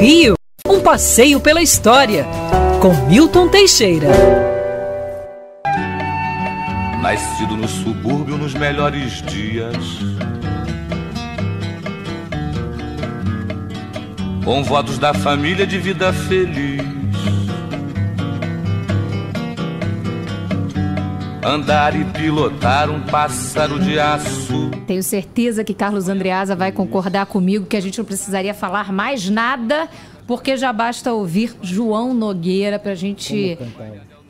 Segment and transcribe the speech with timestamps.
[0.00, 0.32] Rio,
[0.66, 2.24] um passeio pela história,
[2.80, 4.08] com Milton Teixeira.
[7.02, 9.76] Nascido no subúrbio nos melhores dias.
[14.42, 16.99] Com votos da família de vida feliz.
[21.42, 24.70] Andar e pilotar um pássaro de aço.
[24.86, 29.28] Tenho certeza que Carlos Andreasa vai concordar comigo que a gente não precisaria falar mais
[29.28, 29.88] nada,
[30.26, 33.58] porque já basta ouvir João Nogueira para a gente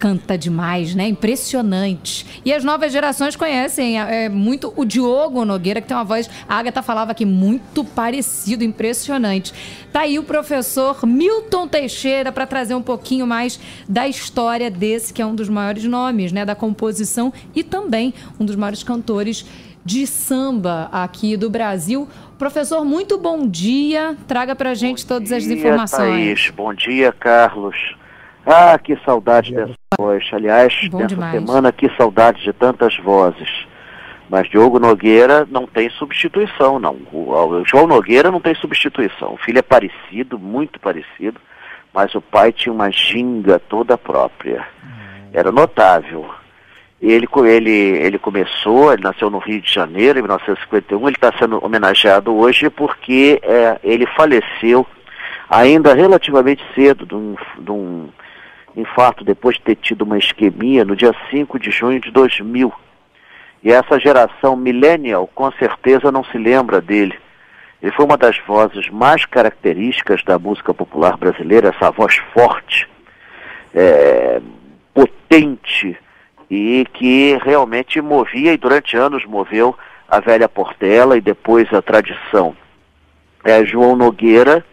[0.00, 1.06] canta demais, né?
[1.06, 2.40] Impressionante.
[2.42, 6.56] E as novas gerações conhecem é, muito o Diogo Nogueira, que tem uma voz, a
[6.56, 9.52] Agatha falava aqui, muito parecido, impressionante.
[9.92, 15.20] Tá aí o professor Milton Teixeira para trazer um pouquinho mais da história desse, que
[15.20, 16.46] é um dos maiores nomes, né?
[16.46, 19.44] Da composição e também um dos maiores cantores
[19.84, 22.08] de samba aqui do Brasil.
[22.38, 24.16] Professor, muito bom dia.
[24.26, 26.40] Traga para a gente bom todas dia, as informações.
[26.40, 26.50] Thaís.
[26.56, 27.76] Bom dia, Carlos.
[28.46, 30.24] Ah, que saudade dessa voz.
[30.32, 31.32] Aliás, Bom nessa demais.
[31.32, 33.48] semana, que saudade de tantas vozes.
[34.28, 36.96] Mas Diogo Nogueira não tem substituição, não.
[37.12, 39.34] O, João Nogueira não tem substituição.
[39.34, 41.40] O filho é parecido, muito parecido,
[41.92, 44.66] mas o pai tinha uma ginga toda própria.
[45.32, 46.30] Era notável.
[47.02, 51.64] Ele, ele, ele começou, ele nasceu no Rio de Janeiro, em 1951, ele está sendo
[51.64, 54.86] homenageado hoje porque é, ele faleceu
[55.48, 58.08] ainda relativamente cedo de um, de um
[58.80, 62.72] infarto depois de ter tido uma isquemia no dia 5 de junho de 2000.
[63.62, 67.18] E essa geração millennial com certeza não se lembra dele.
[67.82, 72.88] Ele foi uma das vozes mais características da música popular brasileira, essa voz forte,
[73.74, 74.40] é,
[74.92, 75.96] potente
[76.50, 79.76] e que realmente movia e durante anos moveu
[80.08, 82.56] a velha Portela e depois a tradição.
[83.44, 84.64] É, João Nogueira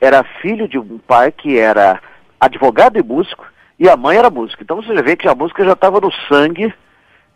[0.00, 2.00] era filho de um pai que era
[2.40, 3.46] advogado e músico
[3.78, 4.62] e a mãe era música.
[4.62, 6.72] Então você vê que a música já estava no sangue,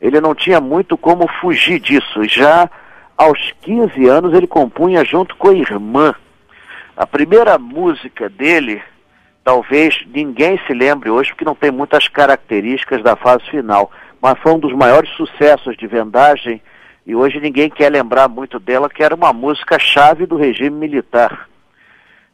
[0.00, 2.24] ele não tinha muito como fugir disso.
[2.24, 2.68] Já
[3.16, 6.14] aos 15 anos ele compunha junto com a irmã.
[6.96, 8.82] A primeira música dele,
[9.42, 14.52] talvez ninguém se lembre hoje, porque não tem muitas características da fase final, mas foi
[14.52, 16.62] um dos maiores sucessos de vendagem
[17.06, 21.48] e hoje ninguém quer lembrar muito dela, que era uma música chave do regime militar.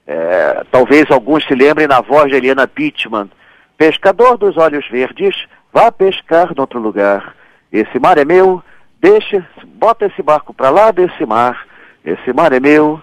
[0.07, 3.31] É, talvez alguns se lembrem na voz de Eliana Pittman.
[3.77, 7.35] Pescador dos olhos verdes, vá pescar em outro lugar.
[7.73, 8.63] Esse mar é meu,
[9.01, 11.67] deixa, bota esse barco para lá desse mar.
[12.05, 13.01] Esse mar é meu,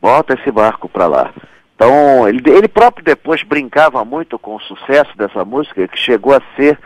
[0.00, 1.32] bota esse barco para lá.
[1.74, 6.42] Então, ele, ele próprio depois brincava muito com o sucesso dessa música, que chegou a
[6.56, 6.78] ser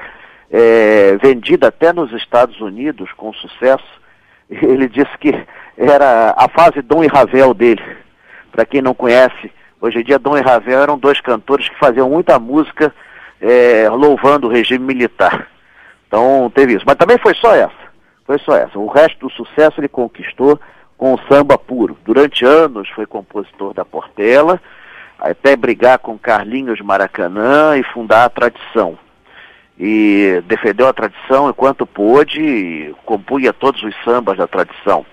[0.51, 4.01] é, vendida até nos Estados Unidos com sucesso.
[4.51, 5.35] Ele disse que
[5.77, 7.83] era a fase Dom e Ravel dele.
[8.51, 12.09] Para quem não conhece, hoje em dia Dom e Ravel eram dois cantores que faziam
[12.09, 12.93] muita música
[13.41, 15.49] é, louvando o regime militar.
[16.07, 16.85] Então teve isso.
[16.87, 17.89] Mas também foi só essa.
[18.27, 18.79] Foi só essa.
[18.79, 20.59] O resto do sucesso ele conquistou
[20.97, 21.97] com o samba puro.
[22.05, 24.61] Durante anos foi compositor da Portela,
[25.19, 28.99] até brigar com Carlinhos Maracanã e fundar a tradição.
[29.79, 35.07] E defendeu a tradição enquanto pôde, compunha todos os sambas da tradição.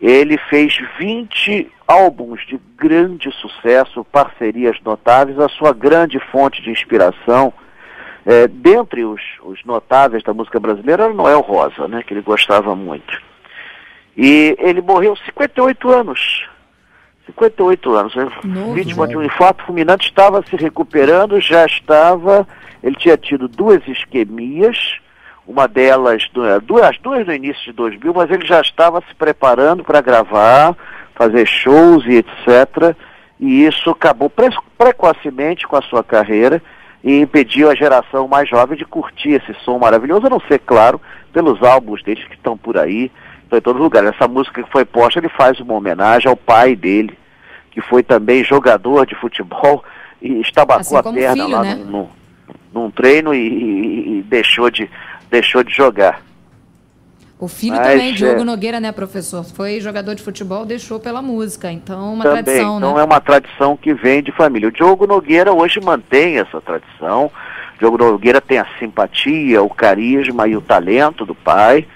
[0.00, 7.52] Ele fez 20 álbuns de grande sucesso, parcerias notáveis, a sua grande fonte de inspiração.
[8.24, 12.20] É, dentre os, os notáveis da música brasileira era o Noel Rosa, né, que ele
[12.20, 13.20] gostava muito.
[14.16, 16.46] E ele morreu aos 58 anos.
[17.26, 18.14] 58 anos.
[18.14, 18.28] né?
[18.44, 22.46] Novo, Vítima de um infarto fulminante, estava se recuperando, já estava.
[22.82, 24.98] Ele tinha tido duas isquemias,
[25.48, 29.14] uma delas, du- duas, as duas no início de 2000, mas ele já estava se
[29.14, 30.76] preparando para gravar,
[31.14, 32.94] fazer shows e etc.
[33.40, 36.62] E isso acabou pre precocemente com a sua carreira
[37.02, 41.00] e impediu a geração mais jovem de curtir esse som maravilhoso, a não ser, claro,
[41.32, 43.10] pelos álbuns deles que estão por aí,
[43.44, 44.04] estão em todo lugar.
[44.04, 47.16] Essa música que foi posta, ele faz uma homenagem ao pai dele,
[47.70, 49.82] que foi também jogador de futebol
[50.20, 51.74] e estabacou Assim a perna filho, lá né?
[51.76, 52.08] num, num-
[52.74, 54.90] num treino e, e- e deixou, de,
[55.30, 56.22] deixou de jogar.
[57.38, 59.44] O filho Mas, também, Diogo é- Nogueira, né, professor?
[59.44, 61.70] Foi jogador de futebol, deixou pela música.
[61.70, 62.42] Então, uma também.
[62.42, 63.00] tradição, então né?
[63.00, 64.68] é uma tradição que vem de família.
[64.68, 67.26] O Diogo Nogueira hoje mantém essa tradição.
[67.76, 71.86] O Diogo Nogueira tem a simpatia, o carisma e o talento do pai.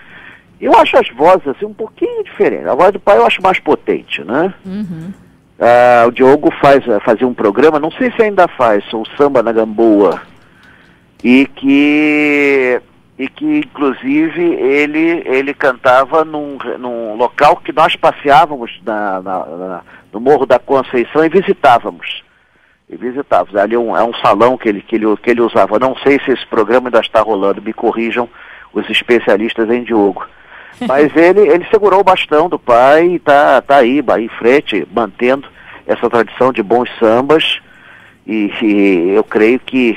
[0.61, 2.69] Eu acho as vozes assim um pouquinho diferentes.
[2.69, 4.55] A voz do pai eu acho mais potente, né?
[4.65, 5.13] Uhum.
[5.59, 9.51] Ah, o Diogo faz, fazia um programa, não sei se ainda faz, o Samba na
[9.51, 10.23] Gamboa.
[11.23, 12.81] E que,
[13.23, 19.81] e que inclusive, ele, ele cantava num, num local que nós passeávamos na, na- na-
[20.13, 22.25] no Morro da Conceição e visitávamos.
[22.91, 23.61] e visitava.
[23.61, 25.79] Ali é um, é um salão que ele, que, ele, que ele usava.
[25.79, 28.29] Não sei se esse programa ainda está rolando, me corrijam
[28.73, 30.27] os especialistas em Diogo.
[30.89, 35.47] Mas ele, ele segurou o bastão do pai e está tá aí, em frente, mantendo
[35.87, 37.61] essa tradição de bons sambas.
[38.27, 39.97] E, e eu creio que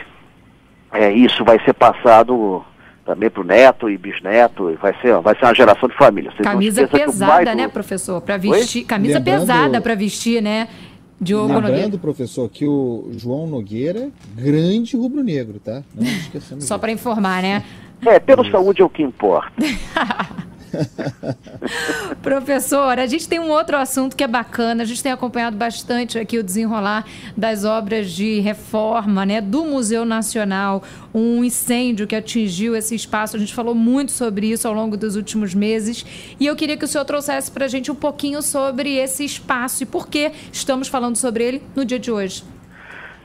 [0.93, 2.63] é, isso vai ser passado
[3.05, 6.31] também para o neto e bisneto, vai ser, vai ser uma geração de família.
[6.31, 8.19] Vocês camisa pesada, né, professor?
[8.19, 8.85] Para vestir, Oi?
[8.85, 9.39] camisa Lembrando...
[9.41, 10.67] pesada para vestir, né?
[11.21, 11.97] Diogo Lembrando, Nogueira.
[11.97, 15.81] professor, que o João Nogueira, grande rubro-negro, tá?
[15.93, 16.61] Não esquecendo.
[16.63, 17.63] Só para informar, né?
[18.05, 18.51] É, pelo Isso.
[18.51, 19.53] saúde é o que importa.
[22.21, 24.83] Professor, a gente tem um outro assunto que é bacana.
[24.83, 27.05] A gente tem acompanhado bastante aqui o desenrolar
[27.35, 30.83] das obras de reforma né, do Museu Nacional.
[31.13, 33.35] Um incêndio que atingiu esse espaço.
[33.35, 36.05] A gente falou muito sobre isso ao longo dos últimos meses.
[36.39, 39.83] E eu queria que o senhor trouxesse para a gente um pouquinho sobre esse espaço
[39.83, 42.43] e por que estamos falando sobre ele no dia de hoje.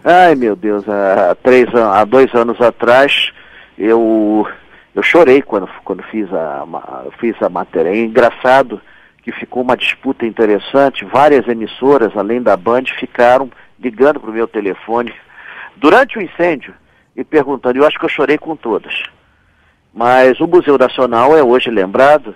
[0.03, 3.31] Ai, meu Deus, há, três, há dois anos atrás
[3.81, 4.47] eu
[4.95, 6.67] eu chorei quando, quando fiz, a,
[7.19, 7.91] fiz a matéria.
[7.91, 8.81] É engraçado
[9.23, 11.05] que ficou uma disputa interessante.
[11.05, 15.15] Várias emissoras, além da Band, ficaram ligando para o meu telefone
[15.77, 16.75] durante o incêndio
[17.15, 17.79] e perguntando.
[17.79, 19.03] Eu acho que eu chorei com todas.
[19.95, 22.35] Mas o Museu Nacional é hoje lembrado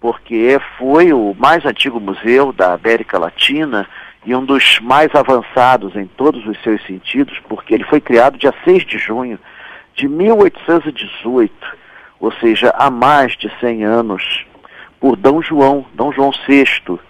[0.00, 3.86] porque foi o mais antigo museu da América Latina
[4.24, 8.54] e um dos mais avançados em todos os seus sentidos, porque ele foi criado dia
[8.64, 9.38] 6 de junho
[9.94, 11.79] de 1818
[12.20, 14.44] ou seja, há mais de 100 anos,
[15.00, 15.30] por D.
[15.42, 16.12] João, D.
[16.14, 17.00] João VI.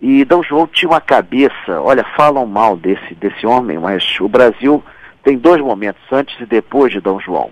[0.00, 0.42] E D.
[0.42, 4.84] João tinha uma cabeça, olha, falam mal desse, desse homem, mas o Brasil
[5.24, 7.08] tem dois momentos, antes e depois de D.
[7.24, 7.50] João.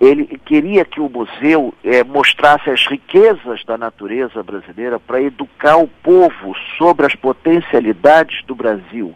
[0.00, 5.86] Ele queria que o museu é, mostrasse as riquezas da natureza brasileira para educar o
[5.86, 9.14] povo sobre as potencialidades do Brasil.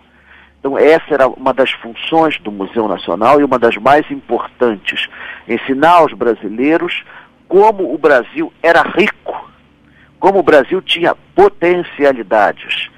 [0.58, 5.08] Então, essa era uma das funções do Museu Nacional e uma das mais importantes:
[5.46, 7.04] ensinar aos brasileiros
[7.46, 9.50] como o Brasil era rico,
[10.18, 12.90] como o Brasil tinha potencialidades.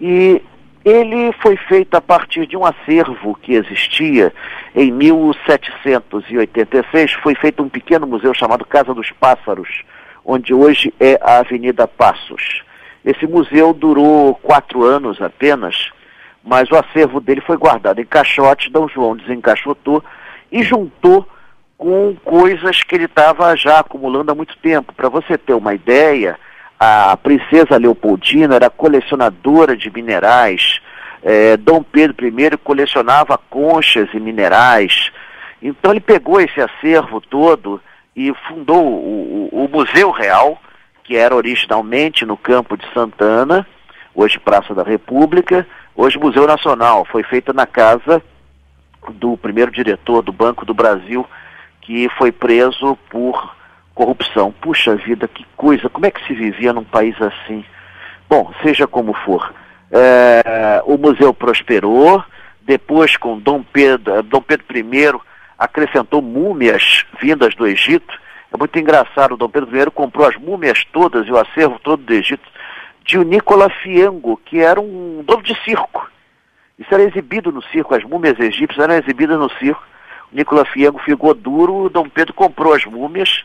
[0.00, 0.42] E
[0.84, 4.32] ele foi feito a partir de um acervo que existia
[4.74, 7.12] em 1786.
[7.22, 9.82] Foi feito um pequeno museu chamado Casa dos Pássaros,
[10.24, 12.64] onde hoje é a Avenida Passos.
[13.04, 15.92] Esse museu durou quatro anos apenas
[16.44, 18.78] mas o acervo dele foi guardado em caixote, D.
[18.92, 20.02] João desencaixotou
[20.50, 21.26] e juntou
[21.78, 24.92] com coisas que ele estava já acumulando há muito tempo.
[24.92, 26.38] Para você ter uma ideia,
[26.78, 30.80] a princesa Leopoldina era colecionadora de minerais,
[31.22, 35.10] é, Dom Pedro I colecionava conchas e minerais.
[35.62, 37.80] Então ele pegou esse acervo todo
[38.16, 40.60] e fundou o, o, o Museu Real,
[41.04, 43.66] que era originalmente no campo de Santana,
[44.14, 48.22] hoje Praça da República, Hoje, Museu Nacional foi feita na casa
[49.10, 51.26] do primeiro diretor do Banco do Brasil,
[51.82, 53.54] que foi preso por
[53.94, 54.52] corrupção.
[54.52, 57.62] Puxa vida, que coisa, como é que se vivia num país assim?
[58.28, 59.52] Bom, seja como for,
[59.90, 62.24] é, o museu prosperou,
[62.62, 65.20] depois com Dom Pedro, Dom Pedro I
[65.58, 68.18] acrescentou múmias vindas do Egito.
[68.50, 72.14] É muito engraçado, Dom Pedro I comprou as múmias todas e o acervo todo do
[72.14, 72.50] Egito
[73.04, 76.08] de o Nicola Fiengo, que era um dono de circo.
[76.78, 79.82] Isso era exibido no circo, as múmias egípcias eram exibidas no circo.
[80.32, 83.44] O Nicola Fiengo ficou duro, Dom Pedro comprou as múmias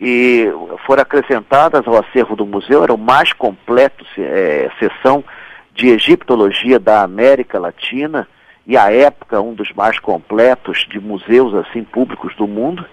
[0.00, 0.46] e
[0.86, 5.24] foram acrescentadas ao acervo do museu, era o mais completo é, sessão
[5.72, 8.28] de egiptologia da América Latina
[8.66, 12.84] e à época um dos mais completos de museus assim públicos do mundo.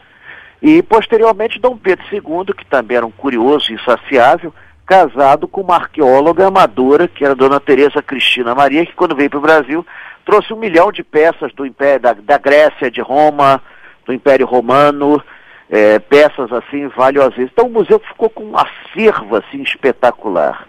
[0.62, 4.53] E posteriormente Dom Pedro II, que também era um curioso e insaciável,
[4.86, 9.40] casado com uma arqueóloga amadora, que era dona Teresa Cristina Maria, que quando veio para
[9.40, 9.86] o Brasil
[10.26, 13.62] trouxe um milhão de peças do Império, da, da Grécia, de Roma,
[14.06, 15.22] do Império Romano,
[15.70, 17.38] é, peças assim valiosas.
[17.38, 20.68] Então o museu ficou com um acervo assim espetacular.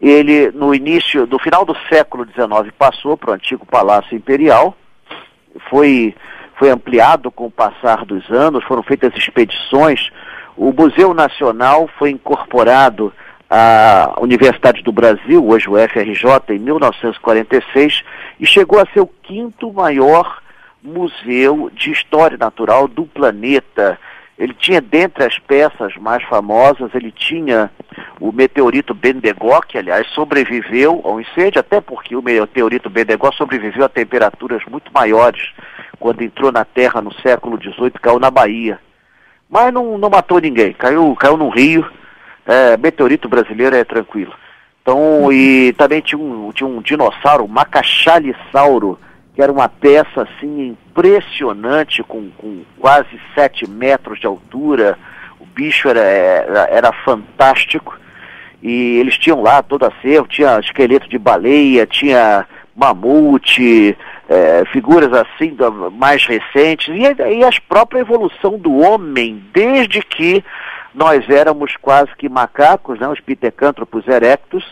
[0.00, 4.76] Ele, no início, no final do século XIX, passou para o antigo Palácio Imperial,
[5.68, 6.14] foi,
[6.56, 10.10] foi ampliado com o passar dos anos, foram feitas expedições.
[10.56, 13.12] O Museu Nacional foi incorporado
[13.50, 18.02] a Universidade do Brasil, hoje o FRJ, em 1946,
[18.38, 20.42] e chegou a ser o quinto maior
[20.82, 23.98] museu de história natural do planeta.
[24.38, 27.70] Ele tinha, dentre as peças mais famosas, ele tinha
[28.20, 33.88] o meteorito Bendegó, que aliás sobreviveu ao incêndio, até porque o meteorito Bendegó sobreviveu a
[33.88, 35.52] temperaturas muito maiores
[35.98, 38.78] quando entrou na Terra no século XVIII, caiu na Bahia.
[39.50, 41.84] Mas não, não matou ninguém, caiu, caiu no rio,
[42.48, 44.32] é, meteorito brasileiro é tranquilo.
[44.80, 48.98] Então, e também tinha um, tinha um dinossauro, Macachalissauro,
[49.34, 54.98] que era uma peça assim impressionante, com, com quase 7 metros de altura.
[55.38, 57.98] O bicho era, era, era fantástico.
[58.62, 63.96] E eles tinham lá todo acervo, tinha esqueleto de baleia, tinha mamute,
[64.28, 70.42] é, figuras assim da, mais recentes, e, e a própria evolução do homem, desde que
[70.94, 74.64] nós éramos quase que macacos, né, os pitecântropos erectus,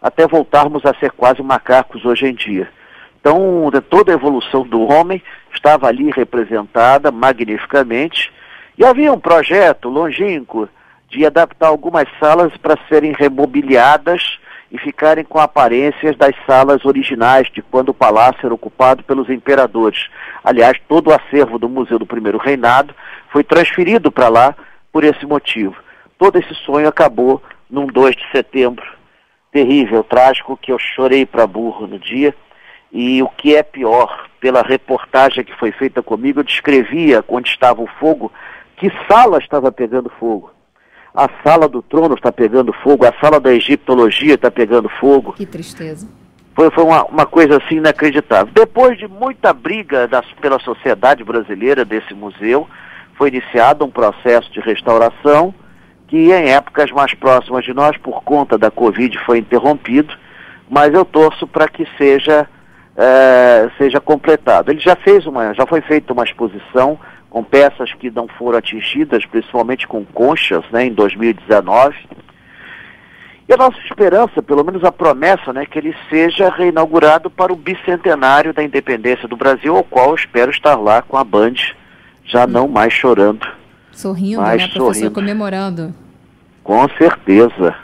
[0.00, 2.68] até voltarmos a ser quase macacos hoje em dia.
[3.20, 5.22] Então, toda a evolução do homem
[5.54, 8.32] estava ali representada magnificamente.
[8.76, 10.68] E havia um projeto longínquo
[11.08, 14.38] de adaptar algumas salas para serem remobiliadas
[14.72, 20.08] e ficarem com aparências das salas originais de quando o palácio era ocupado pelos imperadores.
[20.42, 22.94] Aliás, todo o acervo do Museu do Primeiro Reinado
[23.30, 24.56] foi transferido para lá
[24.92, 25.74] por esse motivo.
[26.18, 28.84] Todo esse sonho acabou num 2 de setembro
[29.50, 32.34] terrível, trágico, que eu chorei para burro no dia
[32.92, 37.80] e o que é pior, pela reportagem que foi feita comigo, eu descrevia onde estava
[37.80, 38.30] o fogo,
[38.76, 40.50] que sala estava pegando fogo.
[41.14, 45.32] A sala do trono está pegando fogo, a sala da egiptologia está pegando fogo.
[45.32, 46.08] Que tristeza.
[46.54, 48.52] Foi, foi uma, uma coisa assim inacreditável.
[48.52, 50.08] Depois de muita briga
[50.40, 52.68] pela sociedade brasileira desse museu,
[53.22, 55.54] foi iniciado um processo de restauração
[56.08, 60.12] que em épocas mais próximas de nós, por conta da Covid, foi interrompido,
[60.68, 62.48] mas eu torço para que seja
[62.96, 64.72] é, seja completado.
[64.72, 66.98] Ele já fez uma, já foi feita uma exposição
[67.30, 71.94] com peças que não foram atingidas, principalmente com conchas, né, em 2019.
[73.48, 77.56] E a nossa esperança, pelo menos a promessa, né, que ele seja reinaugurado para o
[77.56, 81.54] bicentenário da independência do Brasil, ao qual eu espero estar lá com a Band,
[82.24, 83.46] já não mais chorando.
[83.92, 84.94] Sorrindo, né, professor?
[84.94, 85.10] Sorrindo.
[85.10, 85.94] Comemorando.
[86.62, 87.74] Com certeza.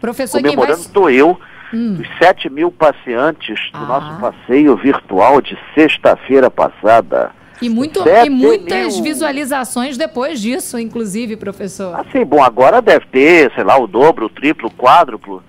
[0.00, 1.14] Professor, Comemorando estou vai...
[1.14, 1.38] eu
[1.72, 1.94] hum.
[1.94, 3.86] dos 7 mil passeantes do ah.
[3.86, 7.30] nosso passeio virtual de sexta-feira passada.
[7.60, 9.04] E, muito, e muitas mil...
[9.04, 11.94] visualizações depois disso, inclusive, professor.
[12.00, 15.42] Assim, bom, agora deve ter, sei lá, o dobro, o triplo, o quádruplo.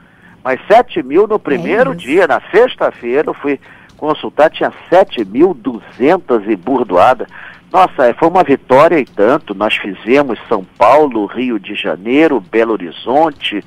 [0.43, 3.59] Mas 7 mil no primeiro é dia, na sexta-feira, eu fui
[3.97, 7.25] consultar, tinha 7.200 e burdoada.
[7.73, 9.55] Nossa, é, foi uma vitória e tanto.
[9.55, 13.65] Nós fizemos São Paulo, Rio de Janeiro, Belo Horizonte,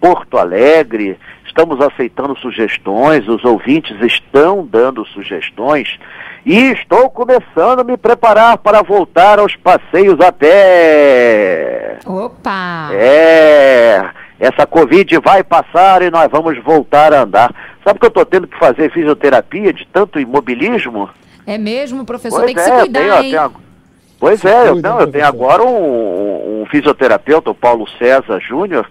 [0.00, 6.00] Porto Alegre, estamos aceitando sugestões, os ouvintes estão dando sugestões
[6.44, 12.00] e estou começando a me preparar para voltar aos passeios a pé.
[12.04, 12.88] Opa!
[12.92, 14.04] É,
[14.40, 17.54] essa Covid vai passar e nós vamos voltar a andar.
[17.84, 21.08] Sabe que eu estou tendo que fazer fisioterapia de tanto imobilismo?
[21.46, 22.40] É mesmo, professor?
[22.40, 23.30] Pois tem que é, se cuidar, tenho, hein?
[23.30, 23.52] Tenho,
[24.18, 28.88] pois é, eu, não, eu tenho agora um, um fisioterapeuta, o Paulo César Júnior,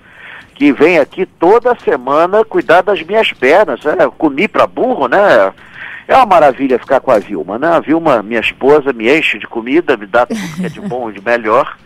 [0.54, 3.84] que vem aqui toda semana cuidar das minhas pernas.
[3.84, 3.96] Né?
[4.18, 5.52] Comi para burro, né?
[6.08, 7.68] É uma maravilha ficar com a Vilma, né?
[7.68, 11.10] A Vilma, minha esposa, me enche de comida, me dá tudo que é de bom
[11.10, 11.78] e de melhor.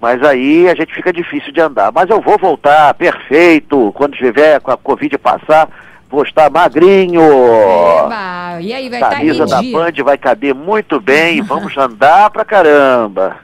[0.00, 1.90] Mas aí a gente fica difícil de andar.
[1.90, 5.68] Mas eu vou voltar perfeito quando tiver com a Covid passar
[6.10, 7.20] Vou estar magrinho.
[7.20, 8.47] Eba.
[8.60, 11.40] E aí, vai estar Camisa da Band vai caber muito bem.
[11.48, 13.38] Vamos andar pra caramba.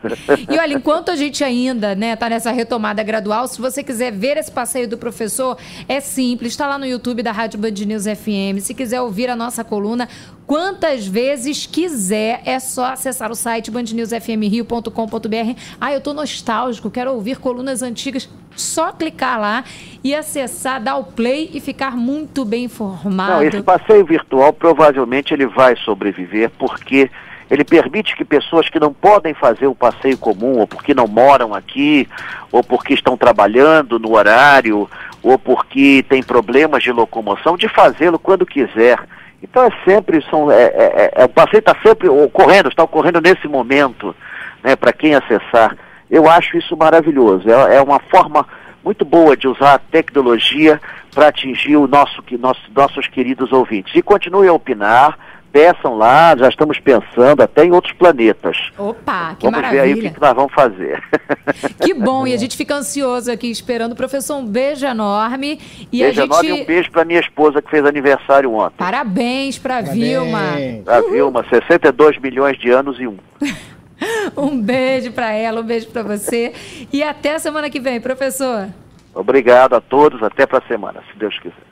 [0.49, 4.37] E olha, enquanto a gente ainda né, tá nessa retomada gradual, se você quiser ver
[4.37, 5.58] esse passeio do professor,
[5.88, 6.52] é simples.
[6.52, 8.61] Está lá no YouTube da Rádio Band News FM.
[8.61, 10.08] Se quiser ouvir a nossa coluna,
[10.46, 15.61] quantas vezes quiser, é só acessar o site bandnewsfmrio.com.br.
[15.80, 19.64] Ah, eu tô nostálgico, quero ouvir colunas antigas só clicar lá
[20.02, 23.32] e acessar, dar o play e ficar muito bem informado.
[23.32, 24.94] Não, esse passeio virtual provavelmente
[25.33, 27.11] ele vai sobreviver porque
[27.51, 31.55] ele permite que pessoas que não podem fazer o passeio comum, ou porque não moram
[31.55, 32.09] aqui,
[32.51, 34.89] ou porque estão trabalhando no horário,
[35.23, 38.99] ou porque tem problemas de locomoção, de fazê-lo quando quiser.
[39.43, 43.47] Então é sempre, são, é, é, é, o passeio está sempre ocorrendo, está ocorrendo nesse
[43.47, 44.17] momento,
[44.63, 45.77] né, para quem acessar.
[46.11, 47.49] Eu acho isso maravilhoso.
[47.51, 48.47] É, é uma forma
[48.85, 50.81] muito boa de usar a tecnologia
[51.14, 53.95] para atingir o nosso, que, nosso, nossos queridos ouvintes.
[53.95, 55.17] E continue a opinar,
[55.55, 58.57] peçam lá, já estamos pensando até em outros planetas.
[58.76, 59.62] Opa, que vamos maravilha.
[59.62, 61.03] Vamos ver aí o que, que nós vamos fazer.
[61.81, 63.95] Que bom, e a gente fica ansioso aqui esperando.
[63.95, 65.61] Professor, um beijo enorme.
[65.93, 66.33] E beijo a gente...
[66.33, 68.76] enorme e um beijo para minha esposa que fez aniversário ontem.
[68.76, 70.41] Parabéns para Vilma.
[70.85, 73.17] Para Vilma, 62 milhões de anos e um.
[74.37, 76.53] Um beijo para ela, um beijo para você.
[76.93, 78.69] E até a semana que vem, professor.
[79.15, 81.65] Obrigado a todos, até para a semana, se Deus quiser.